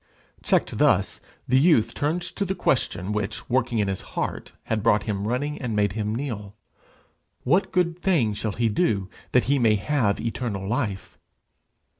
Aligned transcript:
Checked 0.41 0.79
thus, 0.79 1.19
the 1.47 1.59
youth 1.59 1.93
turns 1.93 2.31
to 2.31 2.43
the 2.43 2.55
question 2.55 3.11
which, 3.11 3.47
working 3.47 3.77
in 3.77 3.87
his 3.87 4.01
heart, 4.17 4.53
had 4.63 4.81
brought 4.81 5.03
him 5.03 5.27
running, 5.27 5.61
and 5.61 5.75
made 5.75 5.93
him 5.93 6.15
kneel: 6.15 6.55
what 7.43 7.71
good 7.71 7.99
thing 7.99 8.33
shall 8.33 8.53
he 8.53 8.67
do 8.67 9.11
that 9.31 9.43
he 9.43 9.59
may 9.59 9.75
have 9.75 10.19
eternal 10.19 10.67
life? 10.67 11.19